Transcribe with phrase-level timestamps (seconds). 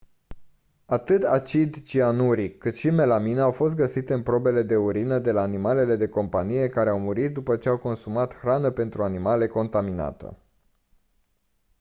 [0.85, 5.41] atât acid cianuric cât și melamină au fost găsite în probe de urină de la
[5.41, 10.37] animale de companie care au murit după ce au consumat hrană pentru animale contaminată